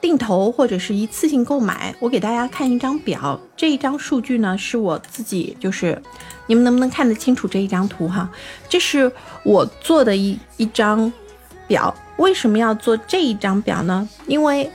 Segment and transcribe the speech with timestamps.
[0.00, 3.40] 定投或者是一次性购买，我给大家看一张表。
[3.56, 6.02] 这一张数据呢，是我自己，就是
[6.46, 8.28] 你们能不能看得清楚这一张图哈？
[8.68, 9.10] 这是
[9.44, 11.12] 我做的一一张
[11.68, 11.94] 表。
[12.16, 14.08] 为什么要做这一张表呢？
[14.26, 14.70] 因为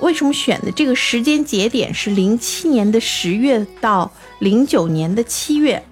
[0.00, 5.84] 为什么选的这个时间节点是零七年的十月到零九年的七月？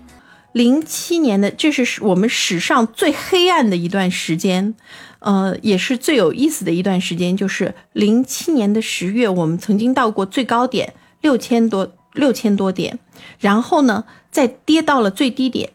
[0.53, 4.75] 零七年的这是我们史上最黑暗的一段时间。
[5.21, 12.99] 呃，也是最有意思的一段时间，就是零七年的十月，我们曾经到过最高点六千多六千多点，
[13.39, 15.73] 然后呢，再跌到了最低点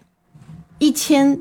[0.79, 1.39] 一千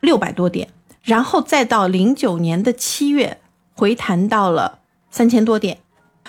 [0.00, 0.70] 六百多点，
[1.04, 3.38] 然后再到零九年的七月
[3.72, 4.80] 回弹到了
[5.12, 5.78] 三千多点。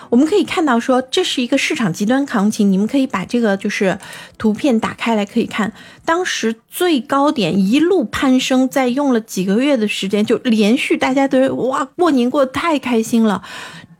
[0.09, 2.71] 我们可以看到，说这是一个市场极端行情。
[2.71, 3.97] 你们可以把这个就是
[4.37, 5.71] 图片打开来，可以看
[6.03, 13.41] 当时最高点一路攀升，在用了几个月的时间，就连续大家都哇过年过得太开心了，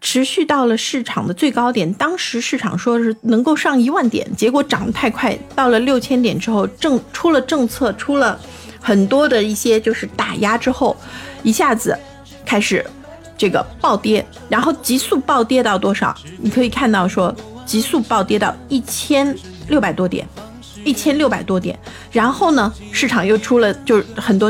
[0.01, 1.91] 持续到了市场的最高点。
[1.93, 8.39] 当时市场说是能够上一万点，结果涨得太快，到了六千点之后，政出了政策，出了
[8.81, 10.95] 很多的一些就是打压之后，
[11.41, 11.97] 一下子
[12.45, 12.85] 开始。
[13.37, 16.15] 这个暴跌，然后急速暴跌到多少？
[16.39, 19.35] 你可以看到说，急速暴跌到一千
[19.67, 20.25] 六百多点，
[20.85, 21.77] 一千六百多点。
[22.11, 24.49] 然后呢，市场又出了就是很多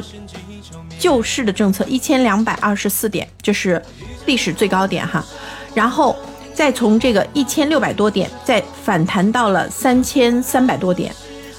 [1.00, 3.82] 救市的政策，一千两百二十四点，这是
[4.28, 5.26] 历史最高点哈。
[5.74, 6.16] 然后
[6.54, 11.12] 再从这个一千六百多点再反弹到了三千三百多点。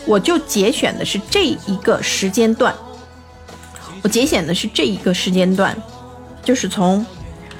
[0.06, 2.72] 我就节选的是这一个时间段，
[4.02, 5.76] 我节选的是这一个时间段，
[6.44, 7.04] 就是从。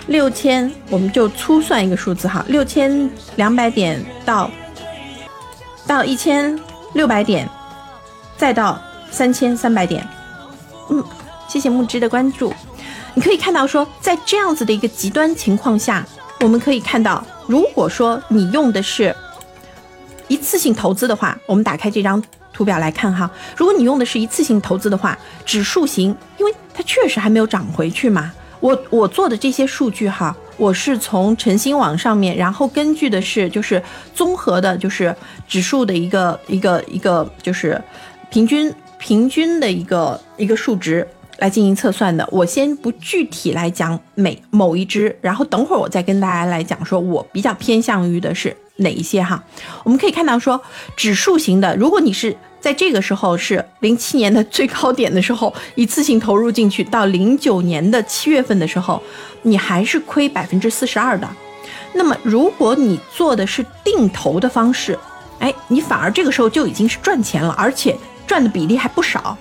[0.06, 4.50] 六千，我们就粗算一个数字哈，六千两百点到
[5.86, 6.58] 到一千
[6.94, 7.48] 六百点，
[8.36, 10.06] 再到三千三百点。
[10.90, 11.02] 嗯，
[11.48, 12.52] 谢谢木之的关注。
[13.14, 16.06] 你可以看到说，在这样子的一个极端情况下，
[16.40, 19.14] 我们可以看到，如果说你用的是
[20.28, 28.32] 一次性投资的话，我们打开这张图表来看哈，如果你用的是一次性投资的话，指数型，因为它确实还没有涨回去嘛。
[28.60, 33.82] 我我做的这些数据哈，我是从晨星网上面，然后根据的是就是
[34.14, 35.14] 综合的，就是
[35.46, 37.80] 指数的一个一个一个就是
[38.30, 41.06] 平均平均的一个一个数值
[41.38, 42.26] 来进行测算的。
[42.32, 49.42] 我先不具体来讲每某一只，然后等会儿我再跟大家来讲，说我比较偏向于的是哪一些哈。
[49.84, 50.60] 我们可以看到说
[50.96, 52.36] 指数型的，如果你是。
[52.58, 59.00] 在这个时候是零七年的最高点的时候，一次性投入进去，到零九年的七月份的时候，
[59.42, 61.28] 你还是亏百分之四十二的。
[61.92, 64.98] 那么如果你做的是定投的方式，
[65.38, 69.38] 哎，你反而这个时候就已经是赚钱了，而且赚的比例还不少，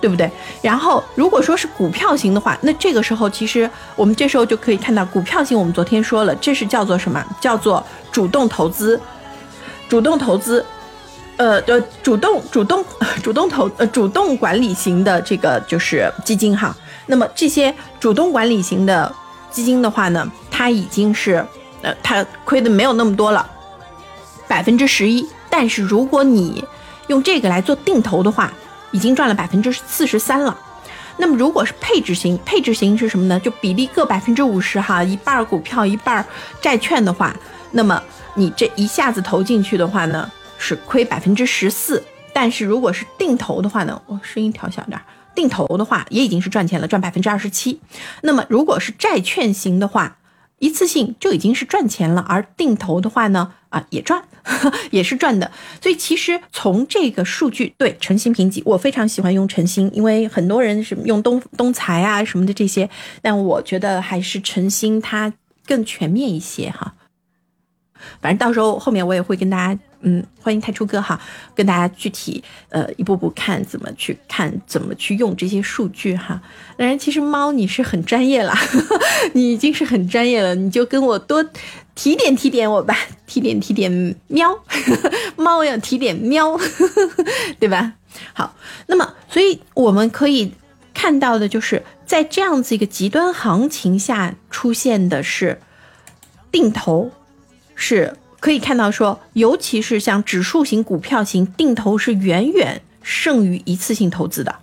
[0.00, 0.30] 对不对？
[0.62, 7.24] 然后如果说是股票型的话，那这个时候其实我们这时候就可以看到，股票型我们昨天说了，这是叫做什么？
[7.40, 9.00] 叫做主动投资，
[9.88, 10.64] 主动投资。
[11.36, 12.84] 呃呃，主动主动
[13.20, 16.72] 主动投呃主动管理型的这个就是基金哈。
[17.06, 19.12] 那么这些主动管理型的
[19.50, 21.44] 基金的话呢，它已经是
[21.82, 23.44] 呃它亏的没有那么多了，
[24.46, 25.28] 百分之十一。
[25.50, 26.64] 但是如果你
[27.08, 28.52] 用这个来做定投的话，
[28.94, 30.56] 已经赚了百分之四十三了。
[31.16, 33.38] 那么如果是配置型，配置型是什么呢？
[33.40, 36.24] 就比例各百分之五十哈，一半股票一半
[36.62, 37.36] 债券的话，
[37.72, 38.00] 那么
[38.34, 40.30] 你这一下子投进去的话呢？
[40.56, 44.00] 是亏百分之十四，但是如果是定投的话呢？
[44.06, 45.04] 我声音调小点儿。
[45.34, 47.80] 定投的话也已经是赚钱了，赚百分之二十七。
[48.22, 50.16] 那么如果是债券型的话，
[50.60, 54.22] 一次性就已经是赚钱了，而定投的话呢，啊也赚，
[54.92, 55.50] 也是赚的。
[55.82, 62.88] 所以其实从这个数据，对诚心评级，我非常喜欢用诚心，因为很多人是用东东财啊什么的这些，
[63.20, 65.32] 但我觉得还是诚心它
[65.66, 66.94] 更全面一些哈。
[68.20, 69.80] 反正到时候后面我也会跟大家。
[70.06, 71.18] 嗯，欢迎太初哥哈，
[71.54, 76.38] 跟大家具体呃一步步看怎么去看怎么去用这些数据哈。
[76.76, 78.52] 当然，其实猫你是很专业了，
[79.32, 81.42] 你已经是很专业了，你就跟我多
[81.94, 82.96] 提点提点我吧，
[83.26, 84.58] 提点提点喵，
[85.36, 86.58] 猫要提点喵，
[87.60, 87.94] 对吧？
[88.32, 88.54] 好，
[88.86, 90.52] 那么所以我们可以
[90.92, 95.60] 看到的就是在这样子一个极端行情下出现的是
[96.50, 97.10] 定投
[97.74, 98.16] 是。
[98.40, 104.56] 可以看到，说尤其是像指数型、股票型定投是远远胜于一次性投资的。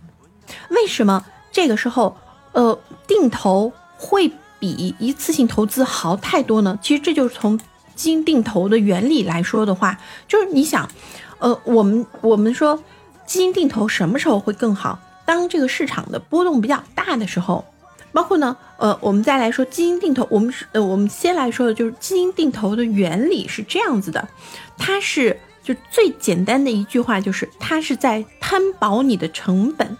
[0.70, 2.16] 为什么这个时候，
[2.52, 4.32] 呃，定投会
[4.62, 6.78] 比一次性投资好太多呢？
[6.82, 7.66] 其实这就是从基
[7.96, 10.88] 金定投的原理来说的话，就是你想，
[11.40, 12.78] 呃，我们我们说
[13.26, 15.00] 基金定投什么时候会更好？
[15.26, 17.66] 当这个市场的波动比较大的时候，
[18.12, 24.28] 包括呢，呃，我们再来说基金定投，我们是呃，我们先来说的就是基金定投的原理是这样子的，
[24.78, 29.98] 它是就最简单的一句话就是它是在摊薄你的成本。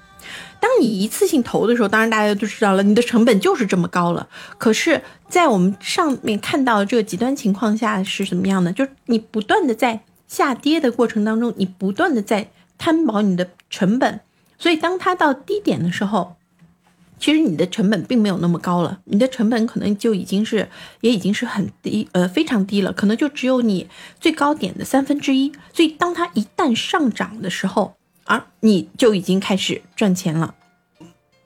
[0.60, 4.28] 当你一次性投的时候，当然大家都知道了，你的成本就是这么高了。
[4.58, 8.72] 可是，在我们上面看到这个极端情况下是什么样的？
[8.72, 14.22] 就是你不断的在下跌的过程当中，你不断的在摊薄你的成本，
[14.58, 16.36] 所以当它到低点的时候。
[17.20, 20.68] 其实你的成本并没有那么高了，你的成本可能就已经是
[21.02, 23.88] 也已经是很低，呃，非常低了，可能就只有你
[24.20, 25.52] 最高点的三分之一。
[25.72, 27.96] 所以当它一旦上涨的时候，
[28.32, 30.56] 而你就已经开始赚钱了。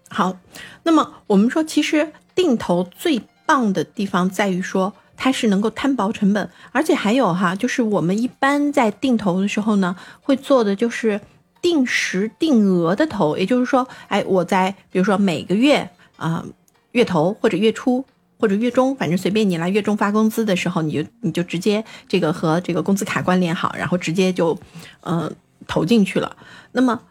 [0.10, 0.38] 好，
[0.84, 11.20] 那么我们说，其实定投最棒的地方在于说，它是能够摊薄成本，而且还有哈，就是我们一般在定投的时候呢，会做的就是。
[11.62, 16.46] 定时定额的投，也就是说，哎，我在比如说每个月啊
[16.92, 18.06] 月头或者月初
[18.38, 24.56] 或者月中，反正随便你来，月中发工资的时候，你就你就直接这个和这个工资卡关联好，然后直接就
[25.02, 25.32] 呃
[25.68, 26.36] 投进去了。
[26.72, 27.02] 那么，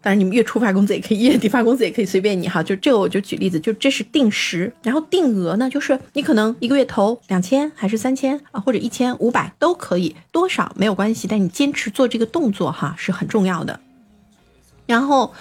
[0.00, 2.62] 当然你们月初发工资也可以，月底发工资也可以，随便你哈。
[2.62, 13.80] 就这个我就举例子，就这是定时，然后定额呢，就是你可能一个月投两千还是三千啊，或者一千五百都可以，多少没有关系，但你坚持做这个动作哈是很重要的。
[14.86, 15.34] 然后，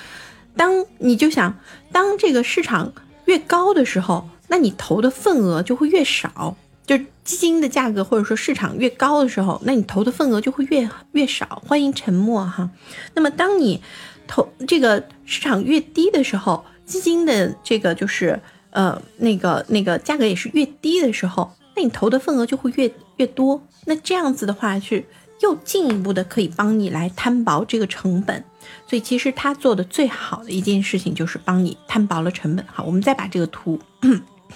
[0.56, 1.60] 当你就想，
[1.92, 2.94] 当这个市场
[3.26, 6.58] 越高的时候，那你投的份额就会越少。
[6.86, 11.62] 就基金的价格或者说市场越高的时候，那你投的份额就会越越少。
[11.68, 12.69] 欢迎沉默哈。
[13.15, 13.83] 那么当你
[14.25, 18.39] 投这个市场越低的时候，基金的这个就是
[18.69, 23.62] 呃那个那个价格也是越低的时候，那你投的份额就会越越多。
[23.83, 25.03] 那这样子的话是
[25.41, 28.41] 又进一步的可以帮你来摊薄这个成本。
[28.88, 32.65] 所以其实他做的最好的一件事情就是帮你摊薄了成本。
[32.71, 33.77] 好，我们再把这个图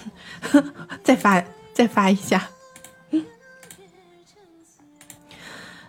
[1.04, 2.48] 再发再发一下。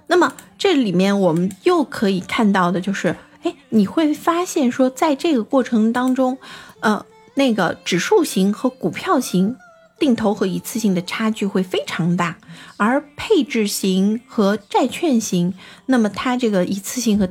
[0.07, 6.37] 那么这里面我们又可以看到的就是，哎，你会发现说，在这个过程当中，
[6.81, 7.05] 呃，
[7.35, 9.55] 那个指数型和股票型
[9.99, 12.37] 定投和一次性的差距会非常大，
[12.77, 15.53] 而配置型和债券型，
[15.85, 17.29] 那么它这个一次性和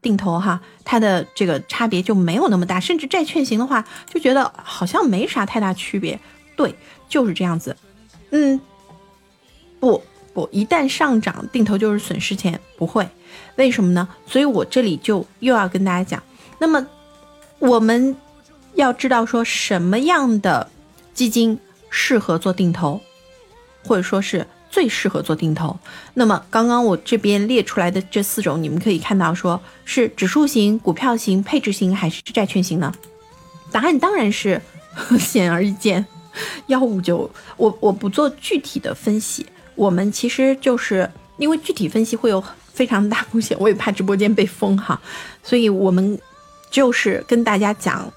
[0.00, 6.18] 定投哈，它的这个差别就没有那么大，甚至债券型的话，就觉得好像没啥太大区别。
[6.56, 6.74] 对，
[7.08, 7.76] 就是这样子。
[8.30, 8.60] 嗯，
[9.80, 10.02] 不
[10.34, 13.08] 不，一旦上涨，定投就是损失钱，不会。
[13.56, 14.06] 为什么呢？
[14.26, 16.22] 所以我这里就又要跟大家讲，
[16.58, 16.86] 那么
[17.58, 18.14] 我们
[18.74, 20.68] 要知道说什么样的
[21.14, 21.58] 基金
[21.88, 23.00] 适合做定投，
[23.86, 24.46] 或者说是。
[24.70, 25.78] 最适合做定投。
[26.14, 32.92] 那么刚刚我这边列出来的这四种，你们可以看到，说是指数型、股票型、配置型还是债券型呢？
[33.70, 34.60] 答案当然是
[35.16, 36.04] 显而易见，
[36.66, 37.30] 幺五九。
[37.56, 42.42] 我我不做具体的分析，我们其实就是因为具体分析会有
[42.72, 45.00] 非常大风险，我也怕直播间被封哈，
[45.42, 46.18] 所以我们
[46.70, 48.12] 就是跟大家讲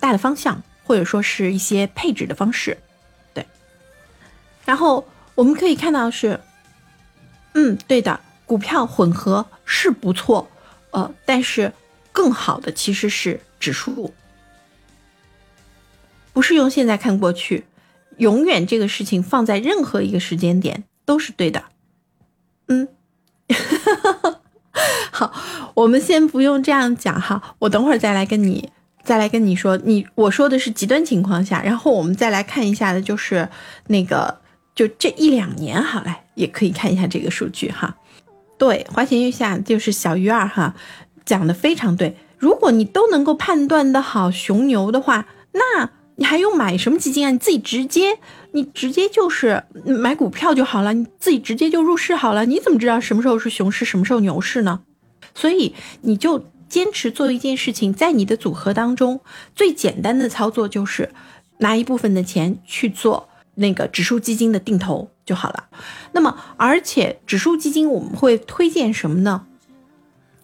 [0.00, 2.78] 大的方向，或者说是一些配置的方式，
[3.34, 3.46] 对，
[4.64, 5.06] 然后。
[5.36, 6.40] 我们可以看到是，
[7.52, 10.50] 嗯，对的，股票混合是不错，
[10.92, 11.70] 呃，但是
[12.10, 14.14] 更好的其实是指数，
[16.32, 17.66] 不是用现在看过去，
[18.18, 21.64] 永远这个事情放在任何一个时间点都是对的，
[22.68, 22.88] 嗯，
[25.10, 25.32] 好，
[25.74, 28.70] 我们先不用这样讲哈，我等会儿再来跟你
[29.02, 33.48] 再来跟你说，你我说的是极端情况下，然后我们再来看一下的就是
[33.88, 34.40] 那个。
[34.76, 37.96] 就这一两年，好嘞，也可以看一下这个数据哈。
[38.58, 40.74] 对，花前月下就是小鱼儿哈，
[41.24, 42.14] 讲的非常对。
[42.36, 47.30] 如果你都能够判断的好熊牛的话，那你还用买什么基金啊？
[47.30, 48.18] 你自己直接，
[48.52, 52.44] 你直接就是买股票就好了，你自己直接就入市好了。
[52.46, 54.80] 你怎么知道什么时候是熊市，什么时候牛市呢？
[55.34, 59.20] 所以你就坚持做一件事情，在你的组合当中，
[59.54, 61.10] 最简单的操作就是
[61.58, 63.28] 拿一部分的钱去做。
[63.58, 65.68] 那个指数基金的定投就好了。
[66.12, 69.46] 那么，而且指数基金我们会推荐什么呢？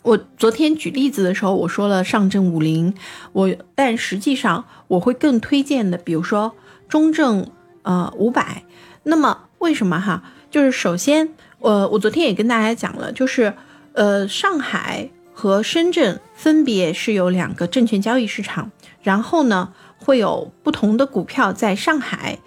[0.03, 2.95] 我昨天举例子的时候，我说了上证五零，
[3.33, 6.53] 我但实际上我会更推荐的，比如说
[6.89, 7.47] 中证
[7.83, 8.65] 呃五百。
[9.05, 10.23] 那么为什么哈？
[10.51, 13.55] 就是首先，呃，我昨天也跟大家讲了，就是
[13.93, 18.71] 呃上海和深圳分别是有两个证券交易市场，
[19.03, 22.39] 然后呢会有不同的股票在上海。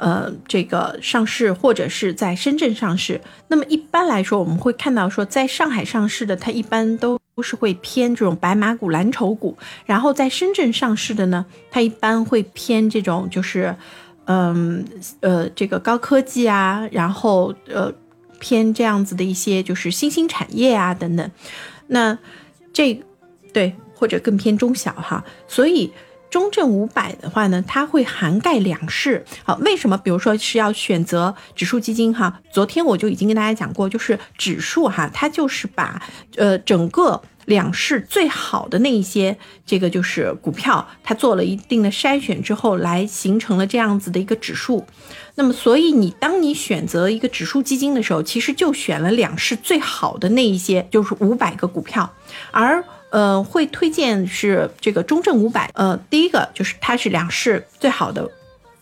[0.00, 13.76] 呃，这个上市或者是在深圳上市，那么一般来说，我们会看到说，在上海上市的，它一般都是会偏这种白马股、蓝筹股，然后在深圳上市的呢，它一般会偏这种就是，
[14.24, 14.82] 嗯
[15.20, 17.92] 呃这个高科技啊，然后呃
[18.38, 21.30] 偏这样子的一些就是新兴产业啊等等，
[21.88, 22.16] 那
[22.72, 22.98] 这
[23.52, 25.92] 对或者更偏中小哈，所以。
[26.30, 29.24] 中证五百的话呢，它会涵盖两市。
[29.44, 29.98] 好，为什么？
[29.98, 32.40] 比如说是要选择指数基金哈？
[32.52, 36.00] 昨天我就已经跟大家讲过，就是指数哈，它就是把
[36.36, 44.86] 呃整个两市最好的那一些这个就是股票，它做了一定的筛选之后，来形成了这样子的一个指数。
[45.34, 52.14] 那么，所以你当你选择一个指数基金的时候，其实就选了两市最好的那一些，就是五百个股票，
[52.52, 52.84] 而。
[53.10, 55.70] 呃，会推荐是这个中证五百。
[55.74, 58.30] 呃，第一个就是它是两市最好的，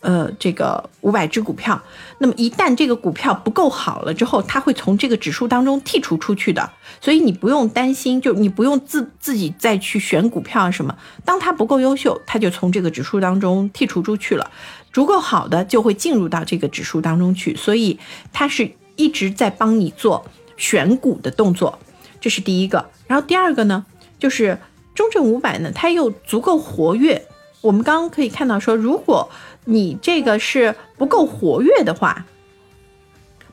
[0.01, 1.81] 呃，这个五百只股票。
[2.19, 6.71] 那么一旦这个股票不够好了之后，它会从这个指数当中剔除出去的。
[7.01, 10.95] 所以你不用担心，就你不用自自己再去选股票啊什么。
[11.25, 14.51] 当它不够优秀，它就从这个指数当中剔除出去了。
[14.93, 17.57] 足够好的就会进入到这个指数当中去。
[17.57, 17.99] 所以
[18.33, 21.79] 它是一直在帮你做选股的动作，
[22.21, 22.91] 这是第一个。
[23.07, 23.87] 然后第二个呢？
[24.19, 24.59] 就是
[24.95, 27.27] 中证五百呢，它又足够活跃。
[27.61, 29.29] 我们刚刚可以看到说，如果
[29.65, 32.25] 你这个是不够活跃的话，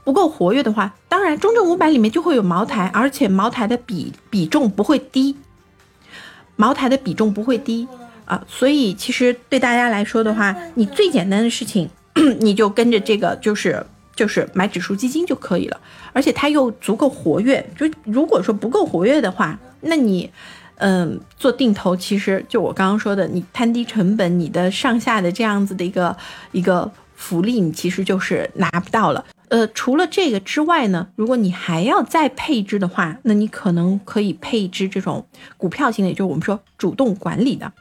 [0.03, 5.35] 不够活跃的话，当然中证五百里面就会有茅台，而且茅台的比比重不会低，
[6.55, 7.87] 茅台的比重不会低
[8.25, 8.45] 啊。
[8.47, 11.89] 所以其实对大家来说的话，你最简单的事情，
[12.39, 15.79] 你就跟着这个就是就是买指数基金就可以了，
[16.13, 17.65] 而且它又足够活跃。
[17.77, 20.31] 就如果说不够活跃的话，那你，
[20.77, 26.15] 嗯，做定投其实就我刚刚说的，你摊低成本，你的上下的这样子的一个
[26.51, 29.25] 一个福利，你其实就是拿不到了。
[29.49, 35.23] 呃，除了这个之外呢，如果你还要再配置的话，那你可能可以配置这种
[35.55, 37.71] 股票型的，也就是我们说主动管理的。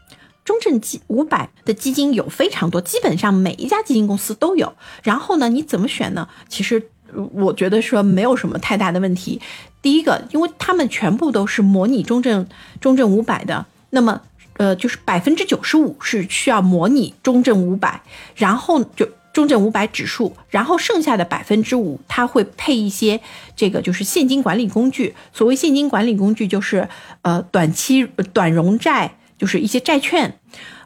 [0.45, 4.75] 中证基五百的基金有非常多，基本上每一家基金公司都有。
[5.03, 6.29] 然后呢，你怎么选呢？
[6.49, 6.91] 其实。
[7.33, 9.41] 我觉得说没有什么太大的问题。
[9.81, 12.45] 第一个，因为他们全部都是模拟中证
[12.81, 14.21] 中证五百的，那么
[14.57, 18.03] 呃，就是百分之九十五是需要模拟中证五百，
[18.35, 23.21] 然后就中证五百指数，然后剩下的百分之五，它会配一些
[23.55, 25.15] 这个就是现金管理工具。
[25.33, 26.89] 所谓现金管理工具，就是
[27.23, 30.39] 呃短期短融债，就是一些债券，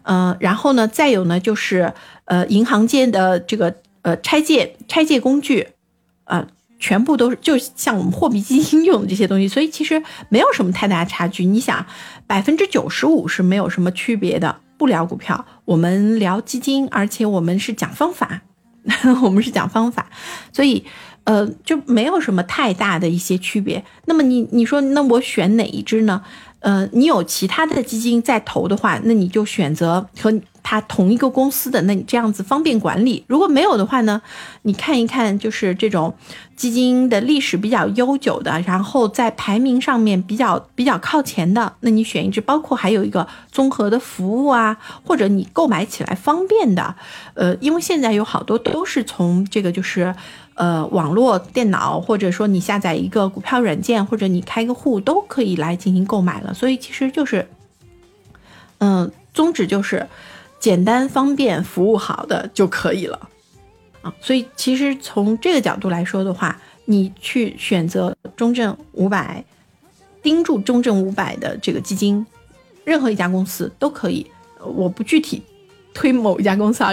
[0.03, 1.93] 呃，然后呢，再有呢就是
[2.25, 3.73] 呃银行间的这个
[4.03, 5.69] 呃拆借拆借工具。
[6.25, 6.45] 啊，
[6.81, 11.45] 全部都是就像我们货币基金用的这些东西，所以其实没有什么太大差距。
[11.45, 11.87] 你想，
[12.27, 14.57] 百分之九十五是没有什么区别的。
[14.77, 18.43] 不聊股票，我们聊基金，而且我们是讲方法，
[19.23, 20.11] 我们是讲方法，
[20.53, 20.85] 所以
[21.29, 23.85] 呃就没有什么太大的一些区别。
[24.07, 26.23] 那么你你说，那我选哪一只呢？
[26.61, 30.33] 呃，你有其他的基金在投的话，那你就选择和。
[30.71, 33.25] 它同一个公司的，那你这样子方便管理。
[33.27, 34.21] 如果没有的话呢，
[34.65, 36.15] 你看一看，就是这种
[36.57, 42.43] 基金的历史比较悠久的，然后在排名上面比较比较靠前的，那你选一只。
[42.43, 46.95] 包括还有一个综合的服务啊，或者你购买起来方便的，
[47.33, 50.15] 呃，因为现在有好多都是从这个就是
[50.53, 56.53] 呃网络电脑，或者说你下载一个股票软件，或者你开个户都可以来进行购买了。
[56.53, 57.49] 所以其实就是，
[58.81, 60.07] 嗯，宗旨就是。
[60.59, 63.29] 简单方便、服务好的就可以了，
[64.03, 69.45] 啊，所以其实从这个角度来说的话，你去选择中证五百，
[70.23, 72.27] 盯住中证五百的这个基金，
[72.85, 74.27] 任何一家公司都可以。
[74.61, 75.43] 我不具体
[75.95, 76.93] 推某一家公司啊。